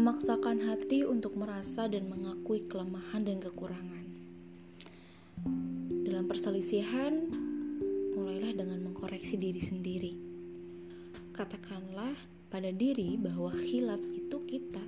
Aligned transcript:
memaksakan 0.00 0.64
hati 0.64 1.04
untuk 1.04 1.36
merasa 1.36 1.84
dan 1.84 2.08
mengakui 2.08 2.64
kelemahan 2.64 3.20
dan 3.20 3.36
kekurangan. 3.36 4.08
Dalam 6.08 6.24
perselisihan, 6.24 7.28
mulailah 8.16 8.56
dengan 8.56 8.80
mengkoreksi 8.80 9.36
diri 9.36 9.60
sendiri. 9.60 10.16
Katakanlah 11.36 12.16
pada 12.48 12.72
diri 12.72 13.20
bahwa 13.20 13.52
khilaf 13.52 14.00
itu 14.16 14.40
kita. 14.48 14.80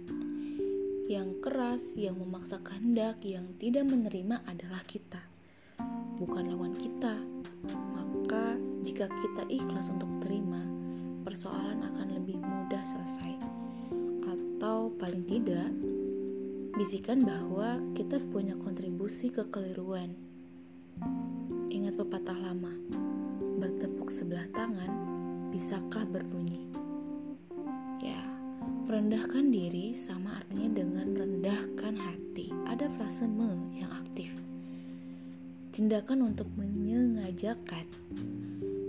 Yang 1.13 1.45
keras, 1.45 1.85
yang 1.93 2.17
memaksa 2.17 2.57
kehendak, 2.65 3.21
yang 3.21 3.45
tidak 3.61 3.93
menerima 3.93 4.41
adalah 4.49 4.81
kita, 4.89 5.21
bukan 6.17 6.57
lawan 6.57 6.73
kita. 6.73 7.21
Maka, 7.69 8.57
jika 8.81 9.13
kita 9.13 9.44
ikhlas 9.53 9.93
untuk 9.93 10.08
terima, 10.25 10.64
persoalan 11.21 11.85
akan 11.85 12.17
lebih 12.17 12.41
mudah 12.41 12.81
selesai 12.81 13.61
atau 14.22 14.94
paling 14.94 15.26
tidak 15.26 15.71
bisikan 16.79 17.21
bahwa 17.22 17.76
kita 17.93 18.17
punya 18.32 18.57
kontribusi 18.57 19.29
kekeliruan. 19.29 20.17
Ingat 21.68 22.00
pepatah 22.00 22.39
lama, 22.40 22.72
bertepuk 23.61 24.08
sebelah 24.08 24.49
tangan, 24.57 24.90
bisakah 25.53 26.08
berbunyi? 26.08 26.64
Ya, 28.00 28.18
merendahkan 28.89 29.53
diri 29.53 29.93
sama 29.93 30.41
artinya 30.41 30.80
dengan 30.80 31.07
merendahkan 31.13 31.94
hati. 31.94 32.50
Ada 32.66 32.89
frase 32.98 33.28
me 33.28 33.52
yang 33.77 33.92
aktif. 33.92 34.33
Tindakan 35.77 36.33
untuk 36.33 36.48
menyengajakan 36.56 37.84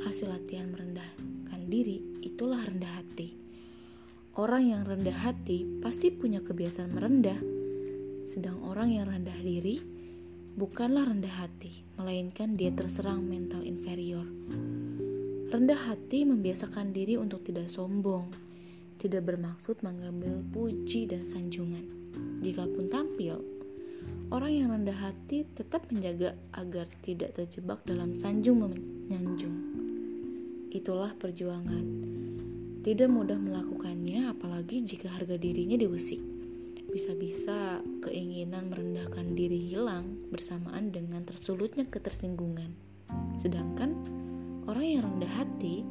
hasil 0.03 0.31
latihan 0.31 0.71
merendahkan 0.71 1.61
diri 1.67 2.03
itulah 2.23 2.59
rendah 2.59 2.91
hati. 2.99 3.42
Orang 4.33 4.65
yang 4.65 4.81
rendah 4.81 5.13
hati 5.13 5.61
pasti 5.77 6.09
punya 6.09 6.41
kebiasaan 6.41 6.89
merendah, 6.89 7.37
sedang 8.25 8.65
orang 8.65 8.89
yang 8.89 9.05
rendah 9.05 9.37
diri 9.37 9.77
bukanlah 10.57 11.05
rendah 11.05 11.45
hati, 11.45 11.85
melainkan 12.01 12.57
dia 12.57 12.73
terserang 12.73 13.21
mental 13.29 13.61
inferior. 13.61 14.25
Rendah 15.53 15.77
hati 15.77 16.25
membiasakan 16.25 16.97
diri 16.97 17.13
untuk 17.13 17.45
tidak 17.45 17.69
sombong, 17.69 18.25
tidak 18.97 19.21
bermaksud 19.29 19.77
mengambil 19.85 20.41
puji 20.49 21.05
dan 21.05 21.29
sanjungan. 21.29 21.85
Jikapun 22.41 22.89
tampil, 22.89 23.37
orang 24.33 24.49
yang 24.49 24.73
rendah 24.73 24.97
hati 24.97 25.45
tetap 25.53 25.85
menjaga 25.93 26.33
agar 26.57 26.89
tidak 27.05 27.37
terjebak 27.37 27.85
dalam 27.85 28.17
sanjung 28.17 28.65
menyanjung. 28.65 29.61
Itulah 30.73 31.13
perjuangan 31.21 32.13
tidak 32.83 33.07
mudah 33.07 33.39
melakukannya, 33.39 34.35
apalagi 34.35 34.83
jika 34.83 35.07
harga 35.07 35.39
dirinya 35.39 35.79
diusik. 35.79 36.19
Bisa-bisa 36.91 37.79
keinginan 38.03 38.67
merendahkan 38.67 39.39
diri 39.39 39.71
hilang 39.71 40.19
bersamaan 40.27 40.91
dengan 40.91 41.23
tersulutnya 41.23 41.87
ketersinggungan. 41.87 42.75
Sedangkan 43.39 43.95
orang 44.67 44.83
yang 44.83 45.01
rendah 45.07 45.31
hati, 45.31 45.87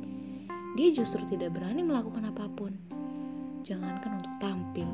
dia 0.77 0.93
justru 0.93 1.25
tidak 1.33 1.57
berani 1.57 1.81
melakukan 1.81 2.29
apa 2.29 2.45
pun. 2.53 2.77
Jangankan 3.65 4.21
untuk 4.21 4.35
tampil, 4.37 4.91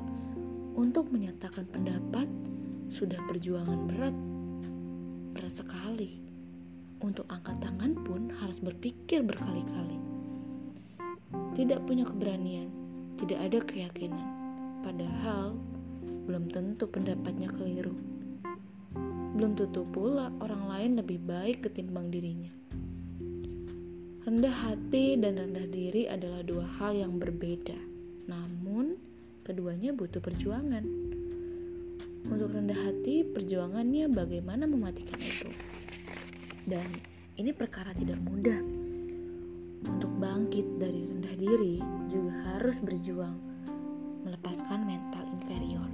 untuk 0.78 1.10
menyatakan 1.10 1.66
pendapat 1.66 2.30
sudah 2.94 3.18
perjuangan 3.26 3.90
berat, 3.90 4.14
berat 5.34 5.50
sekali. 5.50 6.22
Untuk 7.02 7.26
angkat 7.26 7.58
tangan 7.58 7.98
pun 8.06 8.30
harus 8.38 8.62
berpikir 8.62 9.26
berkali-kali 9.26 10.07
tidak 11.58 11.84
punya 11.84 12.06
keberanian, 12.06 12.70
tidak 13.18 13.38
ada 13.42 13.58
keyakinan. 13.66 14.26
Padahal 14.80 15.58
belum 16.24 16.48
tentu 16.54 16.86
pendapatnya 16.86 17.50
keliru. 17.52 17.92
Belum 19.34 19.58
tentu 19.58 19.84
pula 19.88 20.30
orang 20.38 20.64
lain 20.70 20.90
lebih 21.02 21.18
baik 21.24 21.66
ketimbang 21.66 22.08
dirinya. 22.14 22.52
Rendah 24.28 24.52
hati 24.52 25.16
dan 25.16 25.40
rendah 25.40 25.66
diri 25.72 26.04
adalah 26.04 26.44
dua 26.44 26.68
hal 26.78 26.92
yang 26.94 27.16
berbeda. 27.16 27.76
Namun, 28.28 29.00
keduanya 29.40 29.96
butuh 29.96 30.20
perjuangan. 30.20 30.84
Untuk 32.28 32.52
rendah 32.52 32.76
hati, 32.76 33.24
perjuangannya 33.24 34.12
bagaimana 34.12 34.68
mematikan 34.68 35.16
itu. 35.16 35.48
Dan 36.68 36.84
ini 37.40 37.56
perkara 37.56 37.96
tidak 37.96 38.20
mudah 38.20 38.77
untuk 39.86 40.10
bangkit 40.18 40.66
dari 40.82 41.06
rendah 41.06 41.36
diri 41.38 41.76
juga 42.10 42.34
harus 42.54 42.82
berjuang 42.82 43.36
melepaskan 44.26 44.82
mental 44.82 45.24
inferior. 45.30 45.90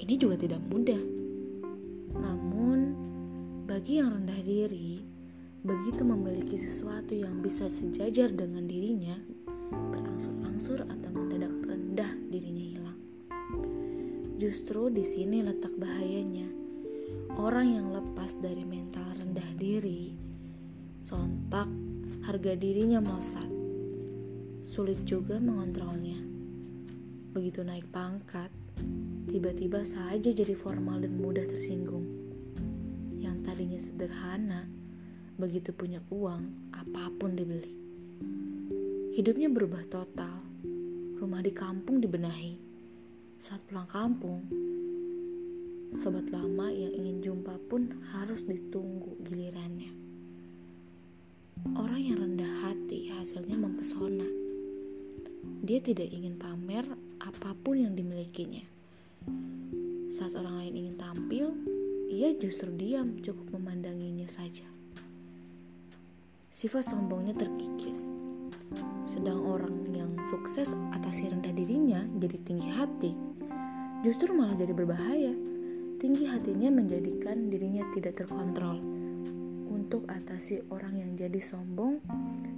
Ini 0.00 0.14
juga 0.18 0.40
tidak 0.40 0.60
mudah. 0.66 1.02
Namun, 2.16 2.78
bagi 3.70 4.02
yang 4.02 4.10
rendah 4.16 4.40
diri, 4.42 5.04
begitu 5.62 6.02
memiliki 6.02 6.56
sesuatu 6.58 7.14
yang 7.14 7.38
bisa 7.44 7.70
sejajar 7.70 8.32
dengan 8.34 8.66
dirinya, 8.66 9.14
berangsur-angsur 9.70 10.82
atau 10.82 11.10
mendadak 11.14 11.54
rendah 11.62 12.10
dirinya 12.32 12.64
hilang. 12.64 12.98
Justru 14.40 14.90
di 14.90 15.04
sini 15.04 15.44
letak 15.44 15.76
bahayanya. 15.78 16.48
Orang 17.38 17.70
yang 17.70 17.94
lepas 17.94 18.36
dari 18.42 18.66
mental 18.66 19.06
rendah 19.14 19.50
diri 19.56 20.12
sontak 21.00 21.66
harga 22.20 22.52
dirinya 22.52 23.00
melesat. 23.00 23.48
Sulit 24.60 25.00
juga 25.08 25.40
mengontrolnya. 25.40 26.20
Begitu 27.32 27.64
naik 27.64 27.88
pangkat, 27.88 28.52
tiba-tiba 29.24 29.80
saja 29.88 30.28
jadi 30.28 30.52
formal 30.52 31.00
dan 31.00 31.16
mudah 31.16 31.48
tersinggung. 31.48 32.04
Yang 33.16 33.36
tadinya 33.48 33.80
sederhana, 33.80 34.68
begitu 35.40 35.72
punya 35.72 36.04
uang, 36.12 36.72
apa 36.76 37.08
pun 37.16 37.32
dibeli. 37.32 37.72
Hidupnya 39.16 39.48
berubah 39.48 39.88
total. 39.88 40.44
Rumah 41.16 41.40
di 41.40 41.52
kampung 41.56 42.04
dibenahi. 42.04 42.56
Saat 43.40 43.64
pulang 43.68 43.88
kampung, 43.88 44.44
sobat 45.96 46.28
lama 46.28 46.68
yang 46.68 46.92
ingin 46.92 47.24
jumpa 47.24 47.56
pun 47.72 47.88
harus 48.12 48.44
ditunggu 48.44 49.16
gilirannya. 49.24 50.09
Orang 51.60 52.00
yang 52.00 52.24
rendah 52.24 52.48
hati 52.64 53.12
hasilnya 53.12 53.52
mempesona. 53.52 54.24
Dia 55.60 55.76
tidak 55.84 56.08
ingin 56.08 56.40
pamer 56.40 56.88
apa 57.20 57.52
pun 57.52 57.76
yang 57.76 57.92
dimilikinya. 57.92 58.64
Saat 60.08 60.40
orang 60.40 60.56
lain 60.64 60.74
ingin 60.80 60.96
tampil, 60.96 61.52
ia 62.08 62.32
justru 62.32 62.72
diam 62.80 63.20
cukup 63.20 63.60
memandanginya 63.60 64.24
saja. 64.24 64.64
Sifat 66.48 66.88
sombongnya 66.88 67.36
terkikis. 67.36 68.08
Sedang 69.04 69.44
orang 69.44 69.84
yang 69.92 70.16
sukses 70.32 70.72
atasi 70.96 71.28
rendah 71.28 71.52
dirinya 71.52 72.00
jadi 72.24 72.40
tinggi 72.40 72.72
hati, 72.72 73.12
justru 74.00 74.32
malah 74.32 74.56
jadi 74.56 74.72
berbahaya. 74.72 75.36
Tinggi 76.00 76.24
hatinya 76.24 76.72
menjadikan 76.72 77.52
dirinya 77.52 77.84
tidak 77.92 78.16
terkontrol 78.16 78.89
untuk 80.40 80.56
atasi 80.56 80.72
orang 80.72 80.96
yang 80.96 81.12
jadi 81.20 81.36
sombong 81.36 82.00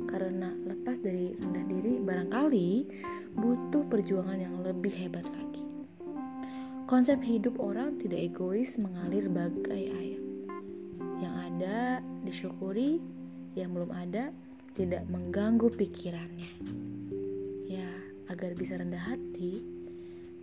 karena 0.07 0.55
lepas 0.71 1.03
dari 1.03 1.35
rendah 1.35 1.67
diri 1.67 1.99
barangkali 1.99 2.71
butuh 3.35 3.83
perjuangan 3.91 4.39
yang 4.39 4.55
lebih 4.63 4.95
hebat 4.95 5.27
lagi. 5.27 5.67
Konsep 6.87 7.19
hidup 7.27 7.59
orang 7.59 7.99
tidak 7.99 8.23
egois 8.31 8.79
mengalir 8.79 9.27
bagai 9.27 9.91
air. 9.99 10.23
Yang 11.19 11.35
ada 11.35 11.79
disyukuri, 12.23 13.03
yang 13.59 13.75
belum 13.75 13.91
ada 13.91 14.31
tidak 14.79 15.03
mengganggu 15.11 15.67
pikirannya. 15.75 16.55
Ya, 17.67 17.91
agar 18.31 18.55
bisa 18.55 18.79
rendah 18.79 19.11
hati, 19.11 19.59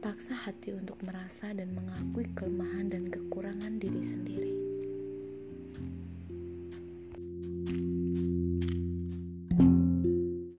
paksa 0.04 0.36
hati 0.36 0.76
untuk 0.76 1.00
merasa 1.08 1.56
dan 1.56 1.72
mengakui 1.72 2.28
kelemahan 2.36 2.92
dan 2.92 3.08
kekurangan 3.08 3.80
diri 3.80 4.04
sendiri. 4.04 4.49